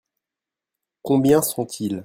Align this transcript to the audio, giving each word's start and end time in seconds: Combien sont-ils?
Combien 1.03 1.43
sont-ils? 1.43 1.99